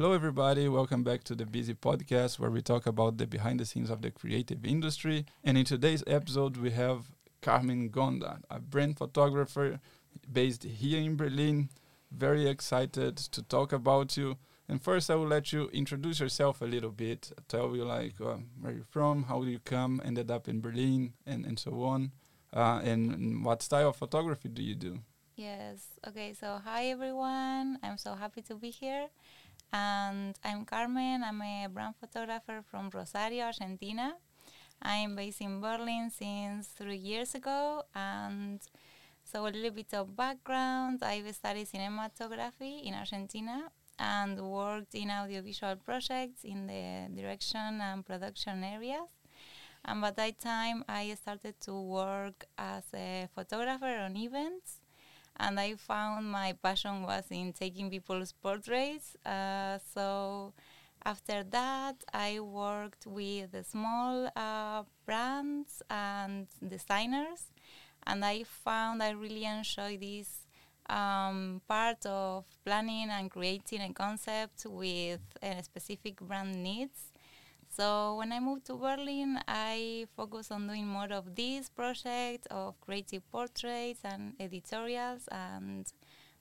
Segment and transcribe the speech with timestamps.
[0.00, 0.66] Hello, everybody.
[0.66, 4.00] Welcome back to the Busy Podcast, where we talk about the behind the scenes of
[4.00, 5.26] the creative industry.
[5.44, 7.04] And in today's episode, we have
[7.42, 9.78] Carmen Gonda, a brand photographer
[10.32, 11.68] based here in Berlin.
[12.10, 14.38] Very excited to talk about you.
[14.70, 17.30] And first, I will let you introduce yourself a little bit.
[17.46, 21.44] Tell you like uh, where you're from, how you come, ended up in Berlin, and
[21.44, 22.12] and so on.
[22.54, 25.00] Uh, and, and what style of photography do you do?
[25.36, 25.88] Yes.
[26.08, 26.32] Okay.
[26.32, 27.78] So, hi everyone.
[27.82, 29.08] I'm so happy to be here.
[29.72, 31.22] And I'm Carmen.
[31.22, 34.16] I'm a brand photographer from Rosario, Argentina.
[34.82, 37.84] I'm based in Berlin since three years ago.
[37.94, 38.60] And
[39.22, 45.76] so, a little bit of background I've studied cinematography in Argentina and worked in audiovisual
[45.76, 49.08] projects in the direction and production areas.
[49.84, 54.79] And by that time, I started to work as a photographer on events
[55.40, 59.16] and I found my passion was in taking people's portraits.
[59.24, 60.52] Uh, so
[61.04, 67.50] after that, I worked with the small uh, brands and designers,
[68.06, 70.46] and I found I really enjoy this
[70.88, 77.09] um, part of planning and creating a concept with a specific brand needs.
[77.70, 82.80] So when I moved to Berlin, I focused on doing more of this project of
[82.80, 85.86] creative portraits and editorials and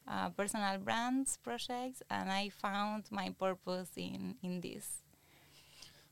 [0.08, 5.04] uh, personal brands projects, and I found my purpose in in this.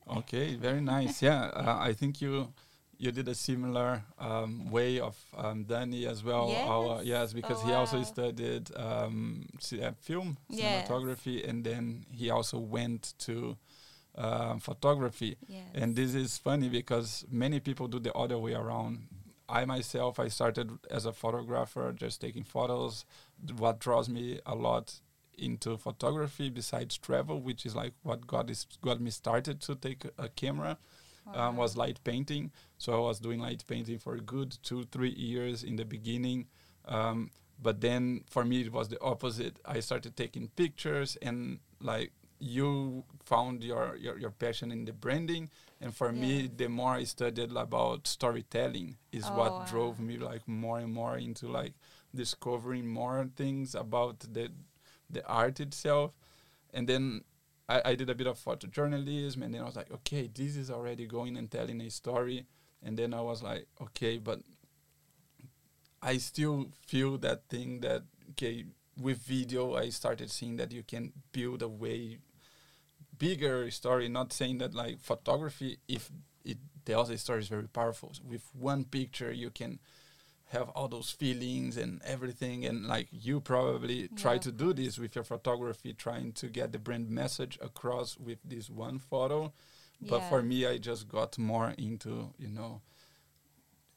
[0.08, 1.22] Okay, very nice.
[1.22, 2.54] yeah, uh, I think you
[3.00, 6.50] you did a similar um, way of um, Danny as well.
[6.50, 9.48] Yes, Our, yes because oh he also studied um,
[9.82, 10.88] uh, film Yes.
[10.88, 13.58] cinematography, and then he also went to
[14.18, 15.38] um photography.
[15.48, 15.66] Yes.
[15.74, 19.08] And this is funny because many people do the other way around.
[19.50, 23.06] I myself, I started as a photographer, just taking photos.
[23.58, 25.00] What draws me a lot
[25.38, 30.06] into photography, besides travel, which is like what got is got me started to take
[30.18, 30.78] a, camera,
[31.34, 32.52] um, was light painting.
[32.78, 36.48] So I was doing light painting for a good two, three years in the beginning.
[36.86, 39.60] Um, but then for me, it was the opposite.
[39.66, 45.50] I started taking pictures and like you found your, your, your passion in the branding.
[45.82, 49.66] And for me, the more I studied about storytelling is Oh, what wow.
[49.66, 51.74] drove me like more and more into like
[52.14, 54.52] discovering more things about the
[55.10, 56.12] the art itself.
[56.74, 57.24] And then
[57.70, 60.70] I, I did a bit of photojournalism and then I was like, okay, this is
[60.72, 62.46] already going and telling a story.
[62.84, 64.42] And then I was like, okay, but
[66.02, 68.66] I still feel that thing that okay,
[69.00, 72.20] with video I started seeing that you can build a way
[73.18, 76.10] bigger story, not saying that like photography if
[76.46, 78.14] it tells a story is very powerful.
[78.24, 79.80] With one picture you can
[80.52, 85.14] have all those feelings and everything and like you probably try to do this with
[85.14, 89.52] your photography trying to get the brand message across with this one photo.
[90.00, 92.82] But for me i just got more into you know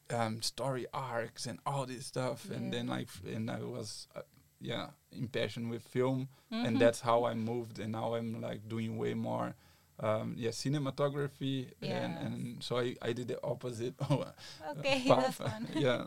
[0.09, 4.21] um, story arcs and all this stuff and then like and i was uh,
[4.61, 6.65] yeah impassioned with film Mhm.
[6.67, 9.55] and that's how i moved and now i'm like doing way more
[9.99, 12.17] um, yeah cinematography and, Yes.
[12.25, 13.93] and so I, I did the opposite
[14.71, 15.67] okay, that's fun.
[15.75, 16.05] yeah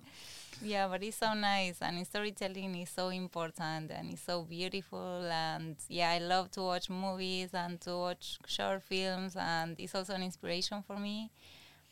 [0.63, 5.75] Yeah, but it's so nice, and storytelling is so important, and it's so beautiful, and
[5.89, 10.23] yeah, I love to watch movies and to watch short films, and it's also an
[10.23, 11.31] inspiration for me.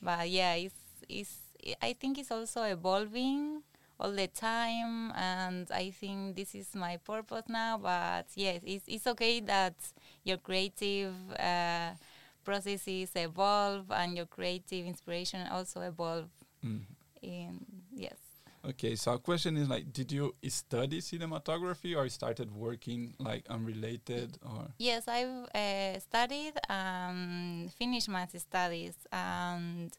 [0.01, 1.35] But yeah, it's it's
[1.83, 3.63] I think it's also evolving
[4.03, 7.79] all the time, and I think this is my purpose now.
[7.79, 9.75] But yes, it's it's okay that
[10.25, 11.15] your creative.
[11.39, 11.93] Uh,
[12.45, 16.29] processes evolve and your creative inspiration also evolve
[16.65, 16.83] Mm.
[17.23, 17.59] in
[17.95, 18.19] yes
[18.65, 24.39] Okay, so our question is like, did you study cinematography or started working like unrelated
[24.45, 24.69] or?
[24.79, 29.91] Yes, I've uh, studied, and finished my studies, and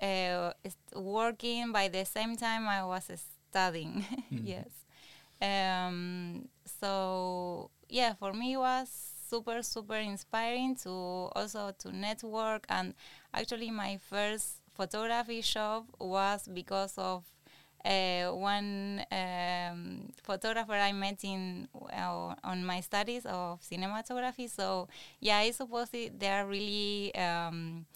[0.00, 0.52] uh,
[0.94, 3.10] working by the same time I was
[3.56, 4.04] studying.
[4.32, 4.54] Mhm.
[4.54, 4.68] yes.
[5.40, 6.48] Um,
[6.80, 8.88] so yeah, for me it was
[9.28, 10.90] super super inspiring to
[11.34, 12.94] also to network and
[13.34, 17.24] actually my first photography shop was because of
[17.84, 24.50] uh, one um, photographer I met in uh, on my studies of cinematography.
[24.50, 24.88] So
[25.20, 27.86] yeah, I suppose it, they are really, um,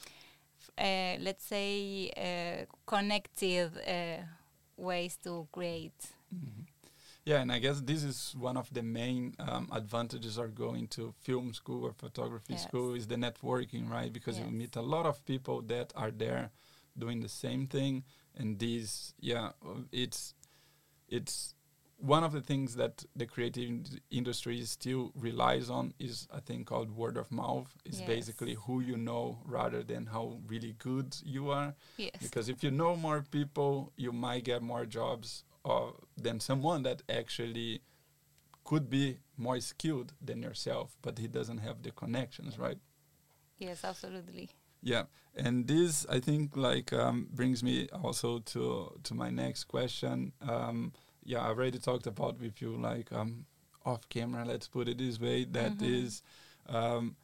[0.79, 4.23] uh, let's say, uh, connected uh,
[4.81, 6.00] ways to create.
[6.35, 6.67] Mhm.
[7.25, 11.12] Yeah, and I guess this is one of the main um, advantages of going to
[11.21, 12.62] film school or photography Yes.
[12.62, 14.12] school is the networking, right?
[14.12, 16.50] Because you meet a lot of people that are there
[16.97, 18.05] doing the same thing,
[18.35, 20.35] and these, yeah, uh, it's
[21.09, 21.55] it's
[22.00, 26.64] one of the things that the creative in- industry still relies on is a thing
[26.64, 27.76] called word of mouth.
[27.85, 28.06] It's Yes.
[28.06, 31.75] basically who you know rather than how really good you are.
[31.99, 32.17] Yes.
[32.23, 37.02] Because if you know more people, you might get more jobs uh, than someone that
[37.08, 37.82] actually
[38.64, 42.79] could be more skilled than yourself, but he doesn't have the connections, right?
[43.58, 44.49] Yes, absolutely.
[44.82, 45.05] Yeah,
[45.35, 50.32] and this I think like um, brings me also to to my next question.
[50.41, 50.93] Um,
[51.25, 53.47] yeah, I already talked about with you like um,
[53.85, 54.45] off camera.
[54.45, 55.45] Let's put it this way.
[55.45, 56.05] That Mhm.
[56.05, 56.23] is,
[56.67, 57.17] um,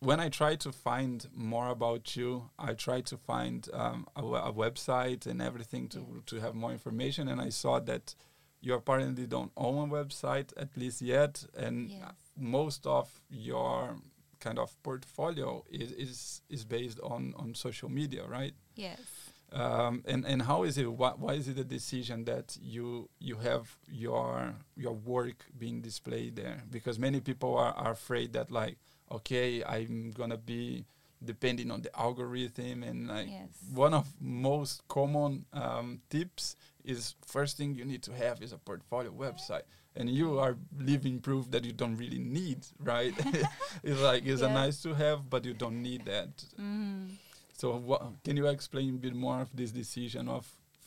[0.00, 4.52] when I try to find more about you, I try to find um, a, a
[4.52, 6.20] website and everything to Yeah.
[6.26, 7.28] to have more information.
[7.28, 8.14] And I saw that
[8.60, 12.14] you apparently don't own a website at least yet, and Yes.
[12.36, 13.96] most of your
[14.40, 18.54] kind of portfolio is is, is based on on social media, right?
[18.74, 19.25] Yes.
[19.52, 20.90] Um, and and how is it?
[20.92, 26.36] Why, why is it a decision that you you have your your work being displayed
[26.36, 26.62] there?
[26.70, 28.76] Because many people are, are afraid that like,
[29.10, 30.84] okay, I'm gonna be
[31.24, 33.48] depending on the algorithm and like Yes.
[33.72, 38.58] one of most common um, tips is first thing you need to have is a
[38.58, 39.62] portfolio website
[39.96, 43.14] and you are living proof that you don't really need right
[43.82, 47.16] it's like it's a nice to have but you don't need that Mhm.
[47.56, 50.44] So what, can you explain a bit more of this decision of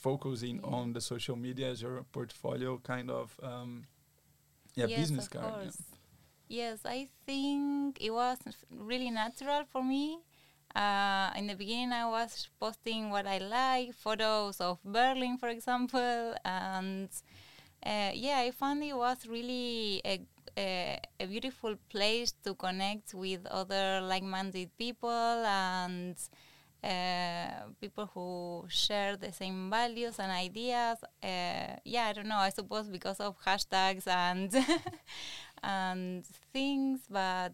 [0.08, 0.76] focusing Yeah.
[0.78, 3.72] on the social media as your portfolio kind of um,
[4.76, 5.62] yeah yes, business of card yeah.
[5.64, 5.82] course.
[6.62, 8.40] Yes, I think it was
[8.72, 10.06] really natural for me.
[10.76, 16.34] Uh, in the beginning, I was posting what I like, photos of Berlin, for example,
[16.44, 17.10] and
[17.86, 20.22] uh, yeah, I found it was really a,
[20.58, 25.10] a, a beautiful place to connect with other like-minded people
[25.46, 26.16] and
[26.84, 30.98] uh, people who share the same values and ideas.
[31.24, 32.38] Uh, yeah, I don't know.
[32.38, 34.54] I suppose because of hashtags and
[35.64, 37.54] and things, but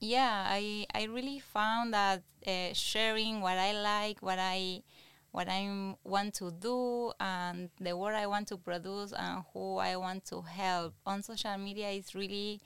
[0.00, 4.82] yeah, I I really found that uh, sharing what I like, what I
[5.30, 9.96] what I want to do, and the work I want to produce, and who I
[9.96, 12.60] want to help on social media is really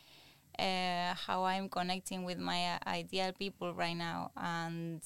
[0.59, 4.31] uh, how I'm connecting with my uh, ideal people right now.
[4.37, 5.03] And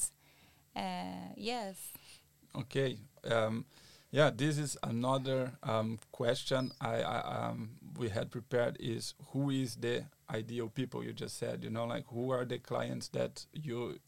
[0.76, 1.92] uh, yes,
[2.54, 2.98] Okay.
[3.30, 3.64] Um,
[4.10, 9.76] yeah, this is another um, question I, I um, we had prepared is who is
[9.76, 13.98] the ideal people you just said you know like who are the clients that you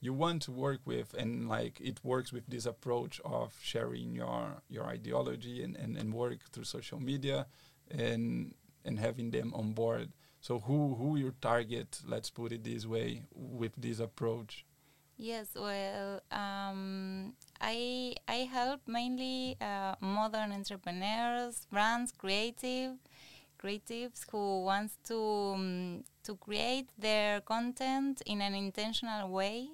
[0.00, 4.62] you want to work with and like it works with this approach of sharing your
[4.68, 7.46] your ideology and, and, and work through social media
[7.90, 10.10] and and having them on board
[10.40, 14.64] so who who your target let's put it this way with this approach
[15.16, 22.96] Yes, well, um, I I help mainly uh, modern entrepreneurs, brands, creative,
[23.62, 25.18] creatives who wants to
[25.54, 29.68] um, to create their content in an intentional way,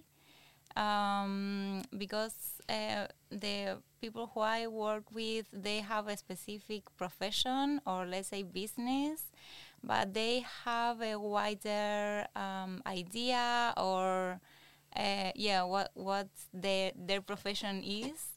[0.76, 8.06] um, because uh, the people who I work with they have a specific profession or
[8.06, 9.24] let's say business,
[9.82, 14.40] but they have a wider um, idea or
[14.96, 18.28] uh, yeah what what their their profession is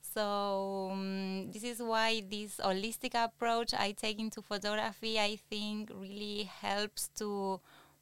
[0.00, 6.44] so um, this is why this holistic approach i take into photography i think really
[6.44, 7.60] helps to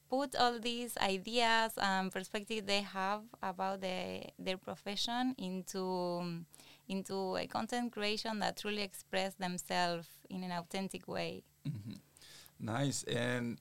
[0.09, 5.83] put all these ideas and perspective they have about the, their profession into
[6.21, 6.47] um,
[6.89, 11.99] into a content creation that truly express themselves in an authentic way Mhm.
[12.59, 13.03] Nice.
[13.05, 13.59] And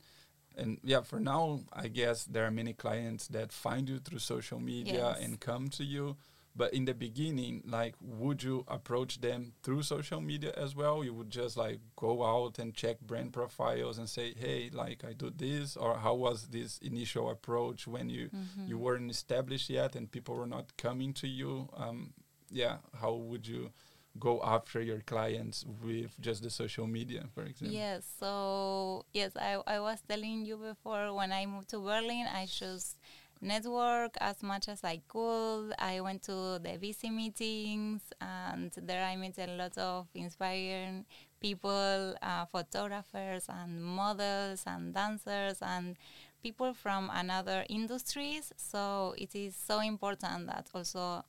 [0.57, 4.59] and yeah, for now, I guess there are many clients that find you through social
[4.59, 5.19] media Yes.
[5.23, 6.15] and come to you.
[6.57, 11.03] But in the beginning, like, would you approach them through social media as well?
[11.03, 15.11] You would just like go out and check brand profiles and say, "Hey, like, I
[15.11, 18.29] do this," or how was this initial approach when you
[18.65, 21.67] you weren't established yet and people were not coming to you?
[21.75, 22.13] Um,
[22.49, 23.71] yeah, how would you
[24.19, 27.75] go after your clients with just the social media, for example?
[27.75, 32.45] Yes, so yes, I, I was telling you before when I moved to Berlin, I
[32.45, 32.95] chose
[33.41, 35.73] network as much as I could.
[35.77, 41.05] I went to the VC meetings, and there I met a lot of inspiring
[41.41, 45.97] people, uh, photographers, and models, and dancers, and
[46.41, 48.53] people from another industries.
[48.57, 51.23] So it is so important that also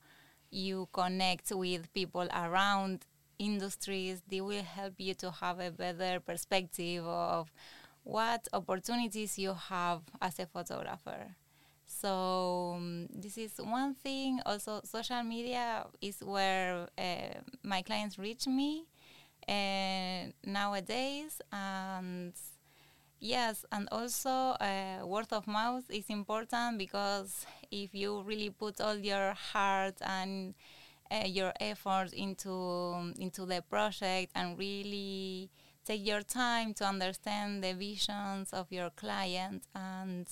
[0.51, 3.05] you connect with people around
[3.39, 4.21] industries.
[4.27, 7.51] They will help you to have a better perspective of
[8.03, 11.35] what opportunities you have as a photographer.
[11.85, 14.39] So um, this is one thing.
[14.45, 18.85] Also, social media is where uh, my clients reach me.
[19.49, 22.33] uh, nowadays and
[23.19, 24.29] yes and also
[24.61, 30.53] uh, word of mouth is important because if you really put all your heart and
[31.11, 35.49] uh, your effort into into the project and really
[35.85, 40.27] take your time to understand the visions of your client and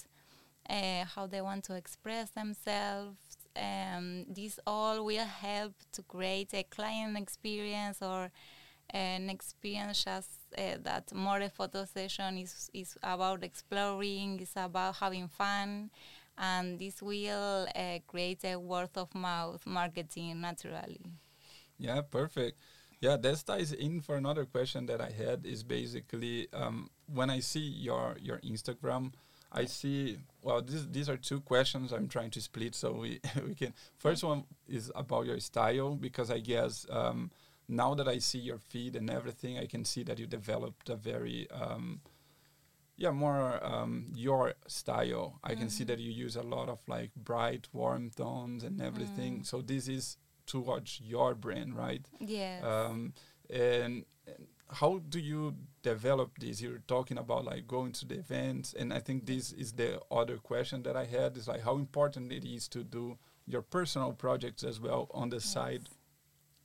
[0.70, 3.18] uh, how they want to express themselves.
[3.56, 8.32] Um, this all will help to create a client experience or
[8.90, 14.96] an experience just uh, that more a photo session is, is about exploring, is about
[14.96, 15.90] having fun,
[16.38, 21.02] and this will uh, create a word of mouth marketing naturally.
[21.78, 22.60] Yeah, perfect.
[23.02, 27.40] Yeah, that ties in for another question that I had is basically um, when I
[27.40, 29.12] see your your Instagram,
[29.52, 33.56] I see well this, these are two questions I'm trying to split so we we
[33.56, 37.32] can first one is about your style because I guess um,
[37.68, 40.96] now that I see your feed and everything I can see that you developed a
[40.96, 42.02] very um,
[42.98, 45.62] yeah more um, your style i mm-hmm.
[45.62, 45.92] can see mm-hmm.
[45.92, 49.46] that you use a lot of like bright warm tones and everything mm.
[49.46, 53.14] so this is towards your brand right yeah um,
[53.50, 58.74] and, and, how do you develop this you're talking about like going to the events
[58.74, 62.32] and i think this is the other question that i had is like how important
[62.32, 65.46] it is to do your personal projects as well on the yes.
[65.46, 65.88] side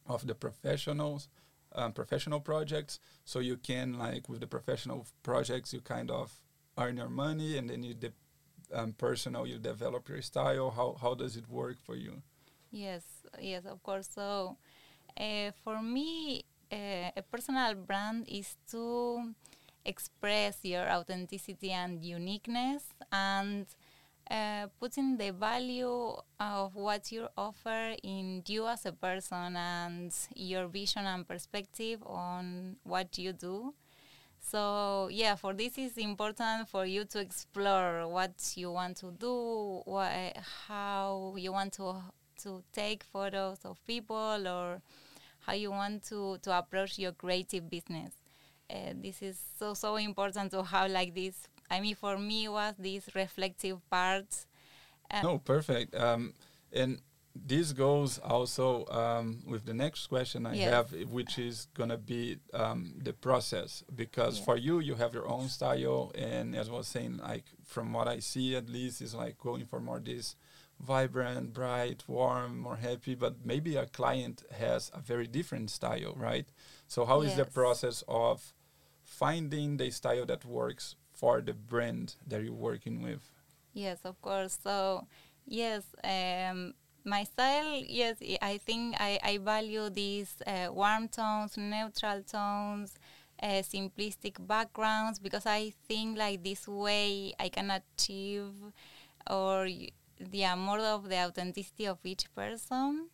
[0.07, 1.29] of the professionals
[1.75, 2.99] um, professional projects.
[3.25, 6.33] So you can like with the professional projects, you kind of
[6.79, 8.13] earn your money, and then you de-
[8.73, 10.71] um, personal, you develop your style.
[10.71, 12.23] How how does it work for you?
[12.71, 13.03] Yes,
[13.41, 14.09] yes, of course.
[14.15, 14.57] So
[15.19, 19.35] uh, for me, uh, a personal brand is to
[19.85, 23.67] express your authenticity and uniqueness and
[24.31, 30.69] uh, putting the value of what you offer in you as a person and your
[30.69, 33.75] vision and perspective on what you do.
[34.41, 39.83] So yeah, for this is important for you to explore what you want to do,
[40.69, 41.97] how you want to
[42.43, 44.81] to take photos of people, or
[45.41, 48.13] how you want to to approach your creative business.
[48.71, 52.75] Uh, this is so so important to have like this I mean, for me, was
[52.79, 54.47] this reflective part.
[55.11, 55.95] Uh, no, perfect.
[55.95, 56.35] Um,
[56.73, 57.01] and
[57.35, 60.73] this goes also um, with the next question I yes.
[60.73, 63.85] have, which is gonna be um, the process.
[63.95, 64.45] Because yeah.
[64.45, 68.09] for you, you have your own style, and as I was saying, like from what
[68.09, 70.35] I see, at least, is like going for more this
[70.81, 73.15] vibrant, bright, warm, more happy.
[73.15, 76.49] But maybe a client has a very different style, right?
[76.89, 77.33] So how yes.
[77.33, 78.55] is the process of
[79.05, 83.21] finding the style that works for the brand that you're working with?
[83.75, 84.59] Yes, of course.
[84.63, 85.07] So,
[85.47, 86.73] yes, um,
[87.05, 92.95] my style, yes, I think I, I value these uh, warm tones, neutral tones,
[93.43, 98.53] uh, simplistic backgrounds because I think like this way I can achieve
[99.31, 99.69] or
[100.19, 103.09] the more of the authenticity of each person.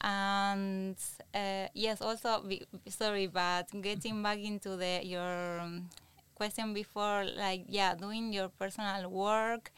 [0.00, 0.96] And
[1.34, 2.44] uh, yes, also,
[2.88, 5.88] sorry, but getting back into the your um,
[6.34, 9.72] question before, like yeah, doing your personal work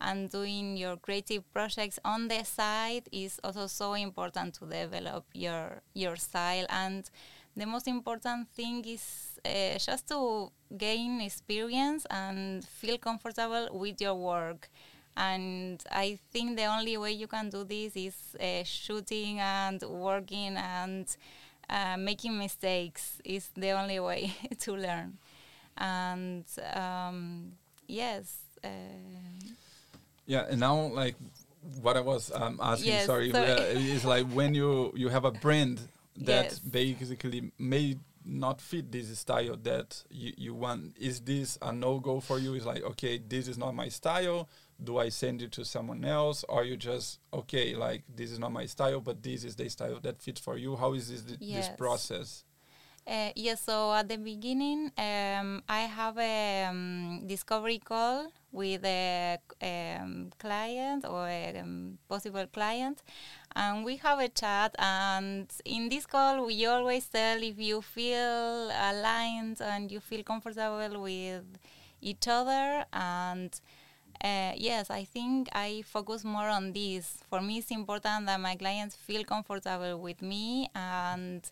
[0.00, 5.82] and doing your creative projects on the side is also so important to develop your
[5.94, 6.66] your style.
[6.68, 7.08] And
[7.56, 14.14] the most important thing is uh, just to gain experience and feel comfortable with your
[14.14, 14.70] work.
[15.16, 20.56] And i think the only way you can do this is uh, shooting and working
[20.56, 21.06] and
[21.68, 25.18] uh, making mistakes is the only way to learn
[25.76, 27.52] and um,
[27.86, 28.38] yes.
[28.62, 28.68] Uh,
[30.26, 31.16] yeah, and now like
[31.80, 33.50] what I was um, asking, yes, sorry, sorry.
[33.50, 35.80] Uh, is like when you you have a brand
[36.16, 36.58] that yes.
[36.58, 40.96] basically may not fit this style that you, you want.
[40.98, 42.54] Is this a no go for you?
[42.54, 44.48] Is like okay, this is not my style.
[44.82, 48.52] Do I send it to someone else, or you just okay, like this is not
[48.52, 50.76] my style, but this is the style that fits for you?
[50.76, 51.68] How is this yes.
[51.68, 52.44] this process?
[53.04, 59.38] Uh, yes, so at the beginning, um, I have a um, discovery call with a
[59.60, 63.02] um, client or a um, possible client,
[63.56, 64.76] and we have a chat.
[64.78, 71.02] And in this call, we always tell if you feel aligned and you feel comfortable
[71.02, 71.44] with
[72.00, 72.84] each other.
[72.92, 73.50] And
[74.22, 77.18] uh, yes, I think I focus more on this.
[77.28, 81.42] For me, it's important that my clients feel comfortable with me and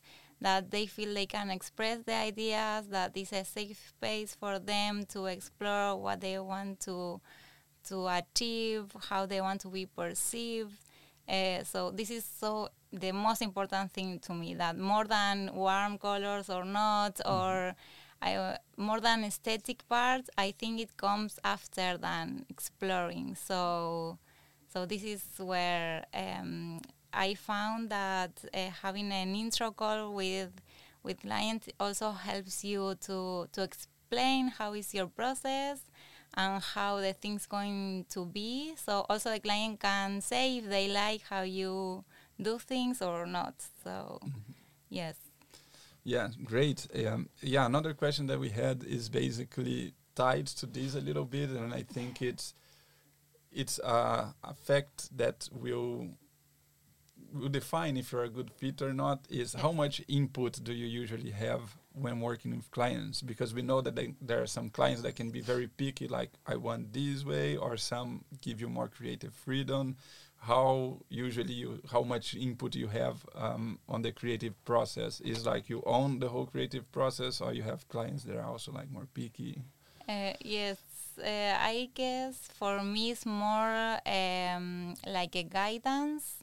[0.40, 5.04] that they feel they can express the ideas, that it's a safe space for them
[5.06, 7.20] to explore what they want to
[7.88, 10.76] to achieve, how they want to be perceived.
[11.28, 14.54] Uh, so this is so the most important thing to me.
[14.54, 17.32] That more than warm colors or not, mm-hmm.
[17.32, 17.74] or
[18.22, 23.34] I, uh, more than aesthetic part, I think it comes after than exploring.
[23.34, 24.18] So,
[24.72, 26.80] so this is where um,
[27.12, 30.52] I found that uh, having an intro call with
[31.02, 35.80] with clients also helps you to to explain how is your process
[36.34, 38.74] and how the thing's going to be.
[38.76, 42.04] So also the client can say if they like how you
[42.40, 43.54] do things or not.
[43.82, 44.52] So mm-hmm.
[44.88, 45.16] yes.
[46.04, 46.86] Yeah, great.
[47.06, 51.50] Um, yeah, another question that we had is basically tied to this a little bit,
[51.50, 52.54] and I think it's
[53.52, 56.08] it's a, a fact that will
[57.50, 61.30] define if you're a good fit or not is how much input do you usually
[61.30, 63.22] have when working with clients?
[63.22, 66.30] Because we know that they, there are some clients that can be very picky like
[66.46, 69.96] i want this way or some give you more creative freedom.
[70.38, 75.20] How usually you how much input you have um, on the creative process?
[75.20, 78.72] Is like you own the whole creative process or you have clients that are also
[78.72, 79.62] like more picky?
[80.08, 80.78] Uh, yes
[81.22, 86.39] uh, i guess for me it's more um, like a guidance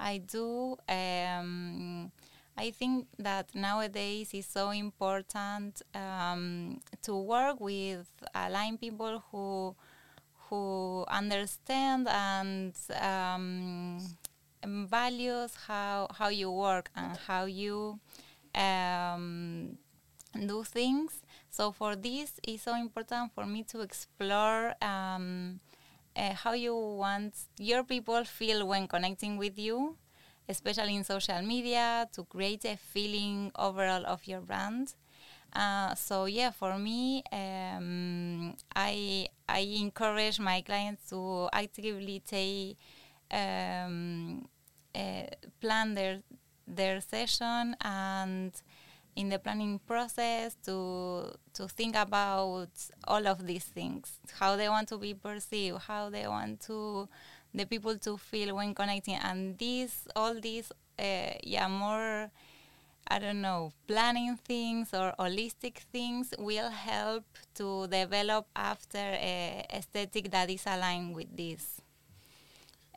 [0.00, 0.76] I do.
[0.88, 2.10] Um,
[2.56, 9.76] I think that nowadays it's so important um, to work with aligned people who
[10.48, 13.98] who understand and um,
[14.64, 17.98] values how how you work and how you
[18.54, 19.78] um,
[20.46, 21.22] do things.
[21.50, 25.60] So for this, it's so important for me to explore um,
[26.16, 29.96] uh, how you want your people feel when connecting with you,
[30.48, 34.94] especially in social media, to create a feeling overall of your brand.
[35.52, 42.76] Uh, so yeah, for me, um, I I encourage my clients to actively take
[43.32, 44.46] um,
[44.94, 45.22] uh,
[45.60, 46.22] plan their
[46.66, 48.52] their session and
[49.16, 52.70] in the planning process to to think about
[53.04, 57.08] all of these things how they want to be perceived how they want to
[57.54, 62.30] the people to feel when connecting and these all these uh, yeah more
[63.12, 67.24] I don't know, planning things or holistic things will help
[67.56, 71.80] to develop after a aesthetic that is aligned with this.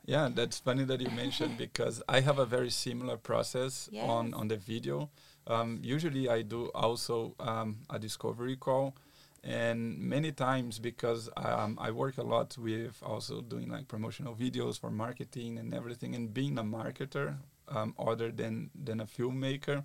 [0.04, 4.08] Yeah, that's funny that you mentioned because I have a very similar process yes.
[4.08, 5.10] on on the video.
[5.46, 8.96] Um, usually, I do also um, a discovery call,
[9.42, 14.80] and many times because um, I work a lot with also doing like promotional videos
[14.80, 17.36] for marketing and everything, and being a marketer
[17.68, 19.84] um, other than than a filmmaker,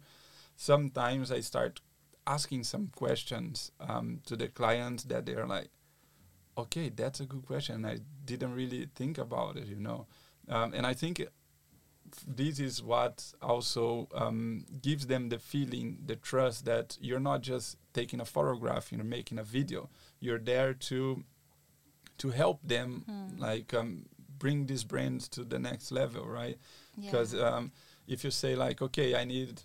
[0.55, 1.81] sometimes I start
[2.25, 5.69] asking some questions um, to the clients that they're like,
[6.57, 7.85] okay, that's a good question.
[7.85, 10.05] I didn't really think about it, you know,
[10.47, 11.25] um, and I think
[12.27, 17.77] this is what also um, gives them the feeling, the trust that you're not just
[17.93, 19.89] taking a photograph, you're making a video.
[20.19, 21.23] You're there to
[22.19, 23.39] to help them, mm.
[23.39, 24.05] like um,
[24.37, 26.57] bring this brand to the next level, right?
[26.99, 27.43] Because yeah.
[27.43, 27.71] um,
[28.07, 29.61] if you say like, okay, I need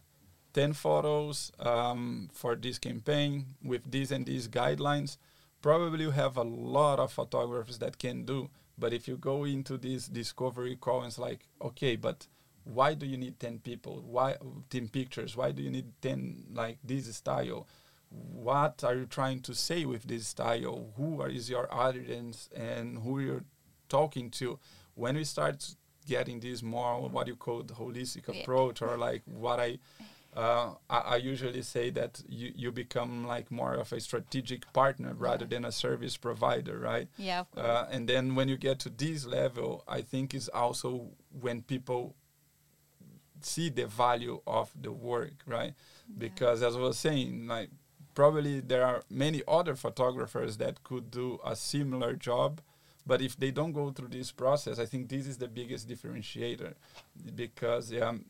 [0.52, 5.16] 10 photos um, for this campaign with these and these guidelines,
[5.62, 8.50] probably you have a lot of photographers that can do.
[8.78, 12.26] But if you go into this discovery call and it's like, okay, but
[12.64, 14.02] why do you need 10 people?
[14.06, 14.37] Why
[14.70, 15.37] 10 pictures?
[15.37, 17.66] Why do you need 10 like this style?
[18.10, 20.92] What are you trying to say with this style?
[20.96, 23.44] Who are, is your audience and who you're
[23.88, 24.58] talking to?
[24.94, 25.74] When we start
[26.06, 28.40] getting this more what you call the holistic yeah.
[28.40, 29.78] approach or like what I,
[30.37, 35.14] uh, I, I usually say that you, you become like more of a strategic partner
[35.14, 39.27] rather than a service provider right yeah uh, and then when you get to this
[39.27, 41.09] level i think is also
[41.40, 42.14] when people
[43.44, 45.75] see the value of the work, right?
[46.09, 46.14] Yeah.
[46.18, 47.70] Because as I was saying, like
[48.14, 52.61] probably there are many other photographers that could do a similar job,
[53.07, 56.75] but if they don't go through this process, I think this is the biggest differentiator,
[57.35, 58.25] because um,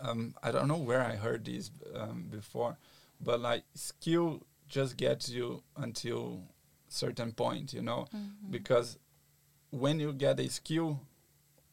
[0.00, 2.78] um, I don't know where I heard this um, before,
[3.20, 6.42] but like skill just gets you until
[6.88, 8.50] certain point, you know, mm-hmm.
[8.50, 8.98] because
[9.70, 11.00] when you get a skill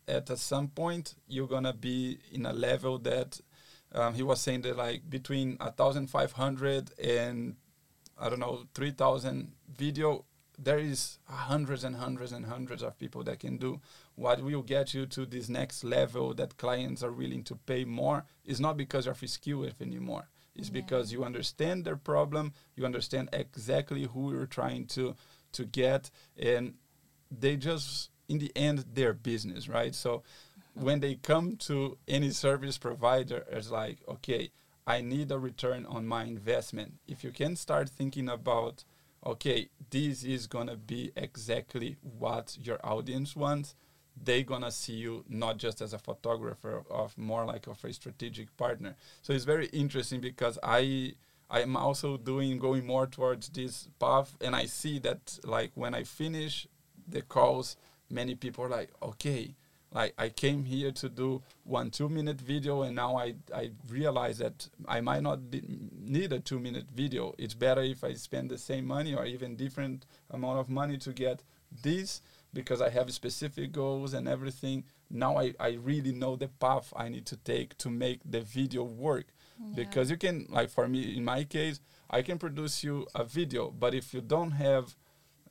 [0.07, 3.39] at some point you're gonna be in a level that
[3.93, 7.55] um, he was saying that like between 1500 and
[8.19, 10.25] i don't know 3000 video
[10.59, 13.79] there is hundreds and hundreds and hundreds of people that can do
[14.15, 18.25] what will get you to this next level that clients are willing to pay more
[18.45, 20.81] is not because of skill anymore it's yeah.
[20.81, 25.15] because you understand their problem you understand exactly who you're trying to
[25.51, 26.73] to get and
[27.31, 30.23] they just in the end their business right so
[30.73, 34.51] when they come to any service provider, it's like, okay,
[34.85, 36.95] I need a return on my investment.
[37.07, 38.83] If you can start thinking about,
[39.25, 43.75] okay, this is gonna be exactly what your audience wants,
[44.21, 48.55] they're gonna see you not just as a photographer, of more like of a strategic
[48.57, 48.95] partner.
[49.21, 51.13] So it's very interesting because I
[51.49, 56.03] I'm also doing going more towards this path, and I see that like when I
[56.03, 56.67] finish
[57.07, 57.75] the calls,
[58.09, 59.55] many people are like, okay,
[59.91, 64.39] like I came here to do one two minute video, and now I I realize
[64.39, 67.33] that I might not need a two minute video.
[67.37, 71.13] It's better if I spend the same money or even different amount of money to
[71.13, 71.43] get
[71.83, 72.21] this
[72.53, 74.83] because I have specific goals and everything.
[75.09, 78.83] Now I, I really know the path I need to take to make the video
[78.83, 79.25] work.
[79.59, 79.75] Yeah.
[79.75, 83.71] Because you can, like for me, in my case, I can produce you a video,
[83.71, 84.95] but if you don't have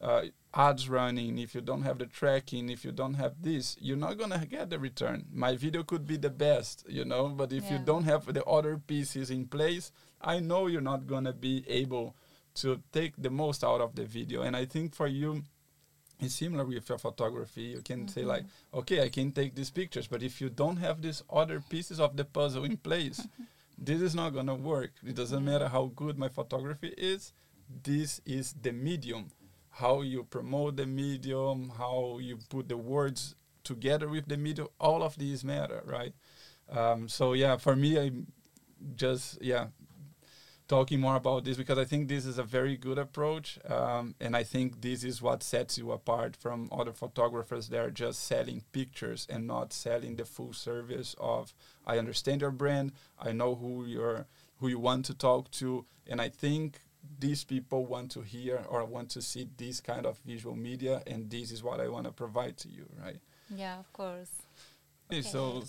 [0.00, 0.22] uh,
[0.54, 4.18] ads running, if you don't have the tracking, if you don't have this, you're not
[4.18, 5.26] gonna get the return.
[5.32, 7.72] My video could be the best, you know, but if yeah.
[7.72, 12.16] you don't have the other pieces in place, I know you're not gonna be able
[12.54, 14.42] to take the most out of the video.
[14.42, 15.42] And I think for you,
[16.22, 17.62] it's similar with your photography.
[17.62, 18.08] You can mm-hmm.
[18.08, 21.60] say like, okay, I can take these pictures, but if you don't have these other
[21.60, 23.26] pieces of the puzzle in place,
[23.78, 24.92] this is not gonna work.
[25.06, 27.32] It doesn't matter how good my photography is.
[27.82, 29.30] This is the medium
[29.72, 35.02] how you promote the medium, how you put the words together with the medium, all
[35.02, 36.12] of these matter, right?
[36.70, 38.26] Um, so yeah, for me, I'm
[38.96, 39.66] just yeah
[40.68, 44.36] talking more about this because I think this is a very good approach, um, and
[44.36, 48.62] I think this is what sets you apart from other photographers that are just selling
[48.72, 51.52] pictures and not selling the full service of
[51.86, 54.26] I understand your brand, I know who you're
[54.58, 56.78] who you want to talk to, and I think
[57.18, 61.30] these people want to hear or want to see this kind of visual media and
[61.30, 63.18] this is what i want to provide to you right
[63.50, 64.30] yeah of course
[65.10, 65.22] okay.
[65.22, 65.62] so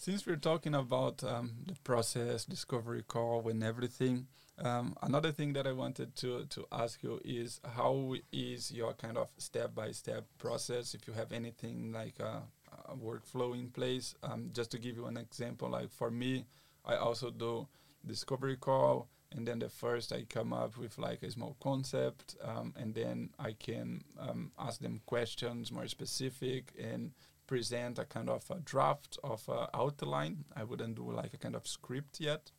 [0.00, 4.26] since we're talking about um, the process discovery call and everything
[4.58, 9.18] um, another thing that i wanted to, to ask you is how is your kind
[9.18, 12.40] of step-by-step process if you have anything like a,
[12.88, 14.14] a workflow in place?
[14.22, 16.46] Um, just to give you an example like for me
[16.86, 17.68] i also do
[18.06, 22.74] discovery call and then the first I come up with like a small concept, um,
[22.76, 27.12] and then I can um, ask them questions more specific and
[27.50, 30.44] present a kind of a draft of a outline.
[30.54, 32.52] I wouldn't do like a kind of script yet.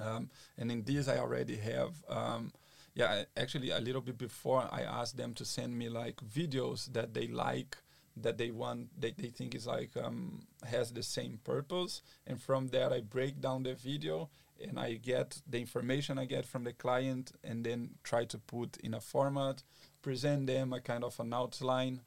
[0.00, 2.50] Um, and in this, I already have, um,
[2.94, 7.12] yeah, actually a little bit before I asked them to send me like videos that
[7.12, 7.76] they like
[8.16, 12.66] that they want that they think is like um, has the same purpose and from
[12.68, 14.28] that i break down the video
[14.60, 18.76] and I get the information I get from the client and then try to put
[18.78, 19.62] in a format,
[20.02, 22.02] present them a kind of an outline,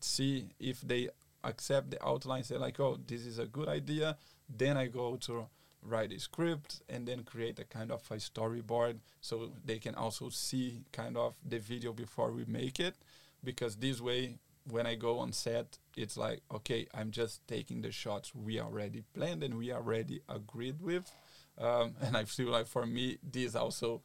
[0.00, 1.08] see if they
[1.44, 4.16] accept the outline, say like, oh, this is a good idea.
[4.48, 5.46] Then I go to
[5.82, 10.28] write a script and then create a kind of a storyboard so they can also
[10.28, 12.94] see kind of the video before we make it
[13.42, 14.38] because this way
[14.70, 19.02] when I go on set, it's like, okay, I'm just taking the shots we already
[19.12, 21.10] planned and we already agreed with
[21.58, 24.02] um, and I feel like for me, this also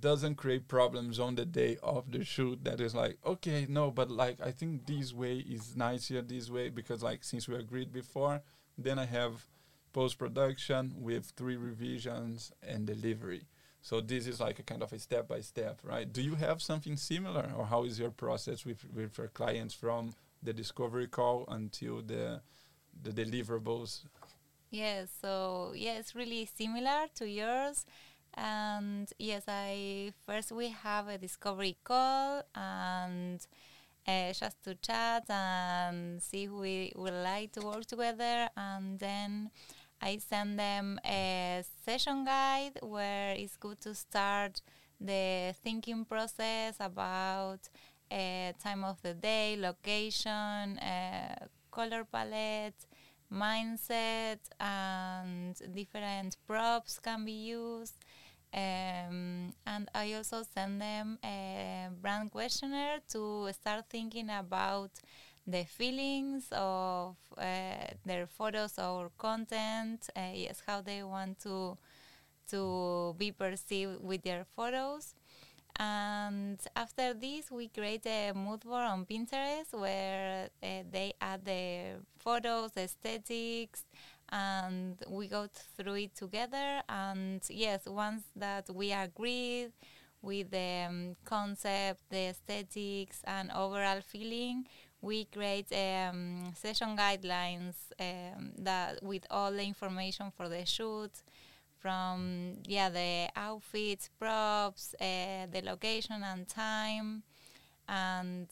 [0.00, 4.10] doesn't create problems on the day of the shoot that is like okay no but
[4.10, 8.42] like i think this way is nicer this way because like since we agreed before
[8.76, 9.46] then i have
[9.96, 13.46] post production with three revisions and delivery.
[13.80, 16.06] So this is like a kind of a step by step right?
[16.12, 20.14] Do you have something similar or how is your process with with your clients from
[20.42, 22.42] the discovery call until the
[23.04, 24.04] the deliverables?
[24.70, 27.86] Yes, so yeah, it's really similar to yours.
[28.36, 33.46] And yes, I first we have a discovery call and
[34.06, 38.48] uh, just to chat and see who we would like to work together.
[38.56, 39.50] And then
[40.00, 44.60] I send them a session guide where it's good to start
[45.00, 47.60] the thinking process about
[48.10, 52.86] uh, time of the day, location, uh, color palette,
[53.32, 57.94] mindset and different props can be used.
[58.56, 64.92] Um, and I also send them a brand questionnaire to start thinking about
[65.46, 67.44] the feelings of uh,
[68.06, 70.08] their photos or content.
[70.16, 71.76] Uh, yes, how they want to
[72.50, 75.14] to be perceived with their photos.
[75.78, 81.96] And after this, we create a mood board on Pinterest where uh, they add the
[82.18, 83.84] photos, aesthetics,
[84.36, 86.82] and we go through it together.
[86.88, 89.72] And yes, once that we agreed,
[90.26, 94.66] with the um, concept, the aesthetics, and overall feeling,
[95.00, 101.12] we create um, session guidelines um, that with all the information for the shoot,
[101.78, 107.22] from yeah the outfits, props, uh, the location and time,
[107.88, 108.48] and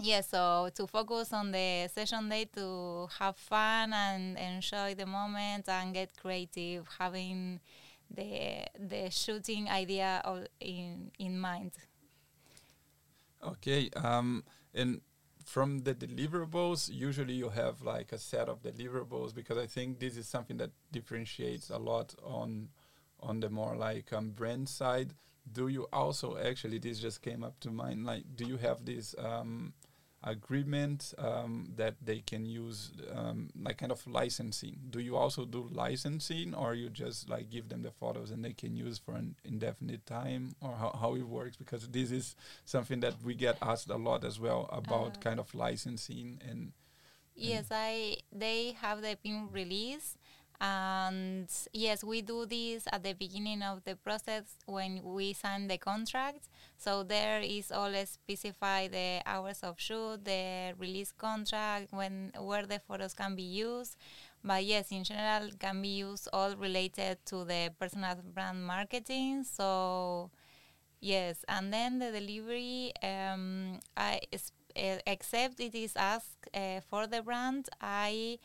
[0.00, 5.68] yeah, so to focus on the session day to have fun and enjoy the moment
[5.68, 7.60] and get creative, having
[8.10, 11.72] the the shooting idea all in in mind.
[13.42, 15.00] Okay, um, and
[15.44, 20.16] from the deliverables, usually you have like a set of deliverables because I think this
[20.16, 22.68] is something that differentiates a lot on
[23.20, 25.14] on the more like um, brand side.
[25.52, 29.14] Do you also actually this just came up to mind like do you have this
[29.18, 29.72] um,
[30.22, 34.78] agreement um, that they can use um, like kind of licensing.
[34.90, 38.52] Do you also do licensing or you just like give them the photos and they
[38.52, 40.54] can use for an indefinite time?
[40.60, 41.56] Or how, how it works?
[41.56, 45.40] Because this is something that we get asked a lot as well about uh, kind
[45.40, 46.72] of licensing and
[47.34, 50.18] yes i they have the been release
[50.60, 55.78] and yes, we do this at the beginning of the process when we sign the
[55.78, 56.48] contract.
[56.76, 62.78] So there is always specified the hours of shoot, the release contract, when where the
[62.78, 63.96] photos can be used.
[64.44, 69.44] But yes, in general, can be used all related to the personal brand marketing.
[69.44, 70.30] So
[71.00, 74.20] yes, and then the delivery, um, I
[74.74, 78.38] except it is asked uh, for the brand, I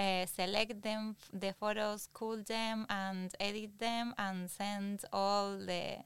[0.00, 5.96] uh, select them, the photos, cool them, and edit them, and send all the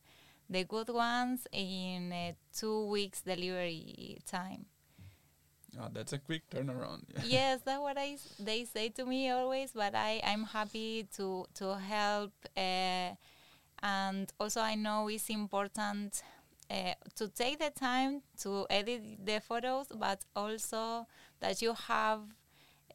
[0.50, 4.66] the good ones in uh, two weeks delivery time.
[5.80, 7.02] Oh, that's a quick turnaround.
[7.26, 9.72] yes, that's what I they say to me always.
[9.72, 13.14] But I I'm happy to to help, uh,
[13.82, 16.22] and also I know it's important
[16.70, 21.06] uh, to take the time to edit the photos, but also
[21.40, 22.20] that you have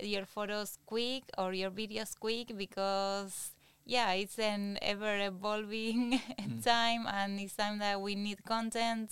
[0.01, 3.51] your photos quick or your videos quick because
[3.85, 6.63] yeah it's an ever evolving mm.
[6.63, 9.11] time and it's time that we need content.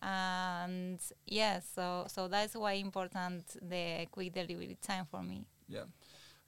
[0.00, 5.44] And yeah so so that's why important the quick delivery time for me.
[5.68, 5.84] Yeah.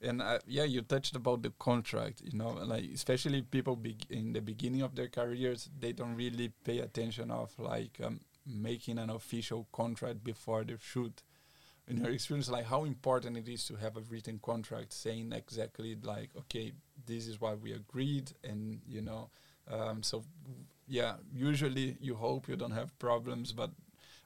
[0.01, 4.41] And uh, yeah you touched about the contract you know like especially people in the
[4.41, 9.67] beginning of their careers they don't really pay attention of like um, making an official
[9.71, 11.21] contract before the shoot
[11.87, 15.97] in your experience like how important it is to have a written contract saying exactly
[16.03, 16.71] like okay
[17.05, 19.29] this is what we agreed and you know
[19.69, 20.23] um, so
[20.87, 23.71] yeah usually you hope you don't have problems but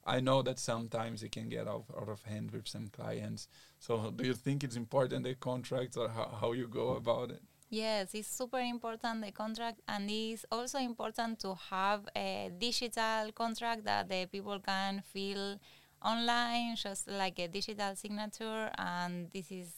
[0.05, 3.47] i know that sometimes it can get out, out of hand with some clients.
[3.79, 7.41] So do you think it's important the contract or how, how you go about it?
[7.69, 13.83] Yes, it's super important the contract, and it's also important to have a digital contract
[13.85, 15.59] that the people can feel
[16.05, 19.73] online, just like a digital signature, and this is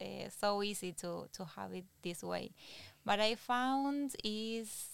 [0.00, 2.50] uh, so easy to, to have it this way.
[3.04, 4.86] But I found is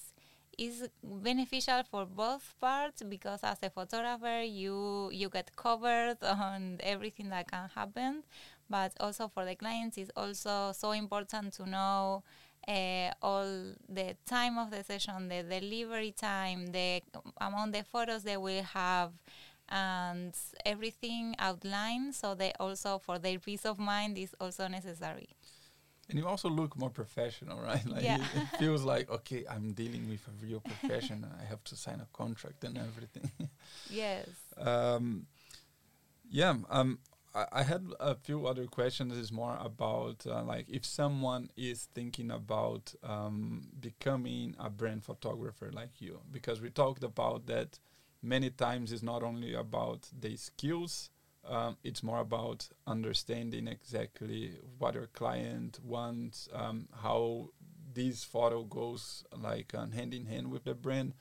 [0.59, 7.29] is beneficial for both parts because as a photographer you you get covered on everything
[7.29, 8.22] that can happen
[8.70, 12.22] but also for the clients it's also so important to know
[12.68, 17.01] uh, all the time of the session the delivery time the
[17.40, 19.12] amount of photos they will have
[19.68, 25.29] and everything outlined so they also for their peace of mind is also necessary.
[26.09, 27.85] And you also look more professional right?
[27.87, 28.16] Like yeah.
[28.16, 32.00] it, it feels like okay i'm dealing with a real professional i have to sign
[32.00, 33.31] a contract and everything.
[33.90, 34.29] Yes.
[34.59, 35.26] Um,
[36.31, 36.98] yeah um,
[37.37, 39.16] I, I had a few other questions.
[39.16, 45.70] Is more about uh, like if someone is thinking about um, becoming a brand photographer
[45.72, 47.79] like you because we talked about that
[48.22, 51.11] many times it's not only about the skills
[51.48, 57.50] um, it's more about understanding exactly what your client wants um, how
[57.96, 61.14] this photo goes like uh, hand in hand with the brand.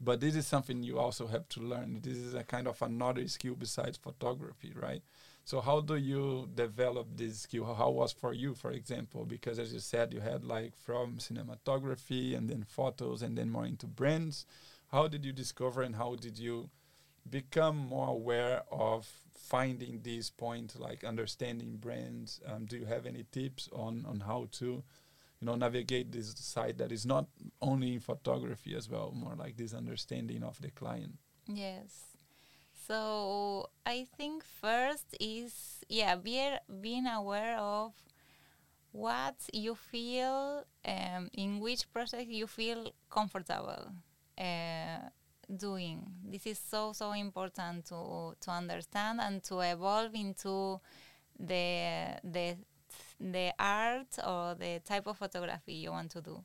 [0.00, 2.00] But this is something you also have to learn.
[2.02, 5.02] This is a kind of another skill besides photography right?
[5.44, 7.74] So how do you develop this skill?
[7.74, 9.24] How was for you for example?
[9.24, 13.66] Because as you said you had like from cinematography and then photos and then more
[13.66, 14.46] into brands
[14.94, 16.70] how did you discover and how did you
[17.28, 22.40] become more aware of finding these points like understanding brands?
[22.46, 24.66] Um, do you have any tips on on how to
[25.40, 27.26] you know navigate this side that is not
[27.60, 31.14] only in photography as well more like this understanding of the client?
[31.48, 31.90] Yes.
[32.86, 35.54] So i think first is
[35.88, 37.92] yeah being being aware of
[38.92, 43.90] what you feel um, in which project you feel comfortable
[44.38, 45.08] uh,
[45.56, 46.02] doing.
[46.24, 50.80] This is so so important to to understand and to evolve into
[51.38, 52.56] the the
[53.20, 56.42] the art or the type of photography you want to do.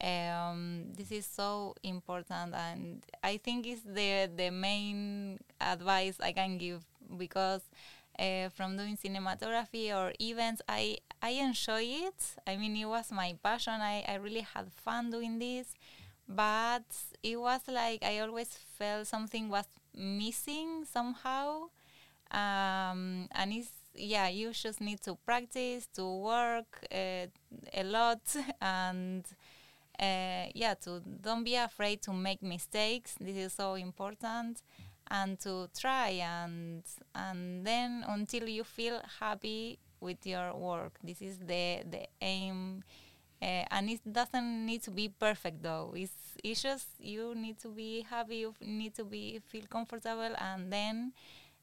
[0.00, 6.56] Um, this is so important, and I think it's the the main advice I can
[6.56, 6.84] give
[7.16, 7.62] because
[8.18, 12.36] uh, from doing cinematography or events, I I enjoy it.
[12.46, 13.80] I mean, it was my passion.
[13.80, 15.74] I I really had fun doing this,
[16.28, 16.84] but
[17.22, 21.70] it was like I always felt something was missing somehow,
[22.30, 27.26] um, and it's yeah, you just need to practice, to work uh,
[27.74, 28.20] a lot,
[28.60, 29.24] and
[29.98, 33.14] uh, yeah, to don't be afraid to make mistakes.
[33.20, 34.62] This is so important,
[35.10, 36.82] and to try and
[37.14, 40.92] and then until you feel happy with your work.
[41.02, 42.84] This is the the aim.
[43.40, 45.92] Uh, and it doesn't need to be perfect though.
[45.94, 50.72] It's it's just you need to be happy, you need to be feel comfortable, and
[50.72, 51.12] then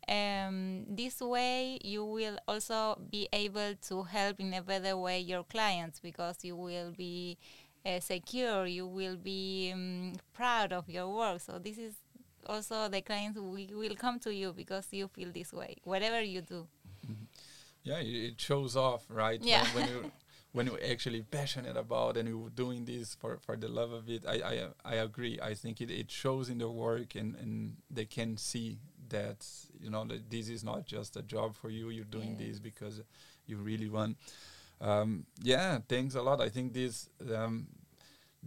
[0.07, 5.43] um, this way you will also be able to help in a better way your
[5.43, 7.37] clients because you will be
[7.85, 11.41] uh, secure, you will be um, proud of your work.
[11.41, 11.95] So this is
[12.45, 16.67] also the clients will come to you because you feel this way, whatever you do.
[17.05, 17.23] Mm-hmm.
[17.83, 19.39] Yeah, it shows off, right?
[19.43, 19.65] Yeah.
[19.73, 20.11] When, when
[20.55, 24.23] when you're actually passionate about and you're doing this for, for the love of it,
[24.33, 24.55] I, I
[24.93, 25.35] I agree.
[25.51, 27.53] I think it, it shows in the work and, and
[27.97, 29.39] they can see that
[29.83, 31.89] you know that this is not just a job for you.
[31.89, 32.47] You're doing Yeah.
[32.47, 32.95] this because
[33.47, 34.17] you really want.
[34.81, 36.39] Um, yeah, thanks a lot.
[36.47, 37.67] I think this um,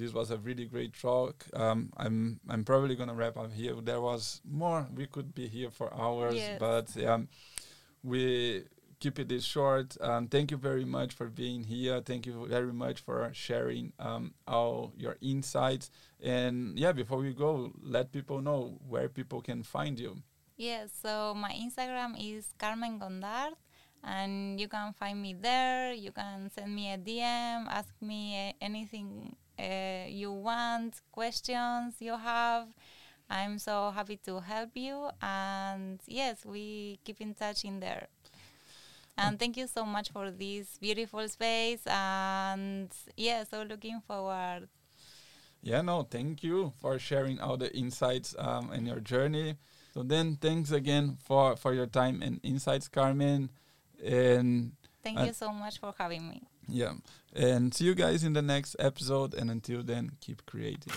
[0.00, 1.36] this was a really great talk.
[1.54, 3.74] Um, I'm I'm probably gonna wrap up here.
[3.82, 4.86] There was more.
[4.94, 6.58] We could be here for hours, Yes.
[6.58, 7.28] but um,
[8.02, 8.64] we
[9.00, 9.96] keep it this short.
[10.00, 12.00] Um, thank you very much for being here.
[12.00, 15.90] Thank you very much for sharing um, all your insights.
[16.22, 20.16] And yeah, before we go, let people know where people can find you.
[20.56, 23.52] Yes, so my Instagram is Carmen Gondard,
[24.02, 25.92] and you can find me there.
[25.92, 32.16] You can send me a DM, ask me uh, anything uh, you want, questions you
[32.16, 32.66] have.
[33.30, 35.10] I'm so happy to help you.
[35.22, 38.08] And yes, we keep in touch in there.
[39.18, 41.80] And thank you so much for this beautiful space.
[41.86, 44.68] And yeah, so looking forward.
[45.60, 49.56] Yeah, no, thank you for sharing all the insights um, and your journey.
[49.92, 53.50] So then, thanks again for for your time and insights, Carmen.
[54.04, 56.42] And Thank Uh, you so much for having me.
[56.68, 56.92] yeah,
[57.34, 59.34] and see you guys in the next episode.
[59.34, 60.92] And until then, keep creating.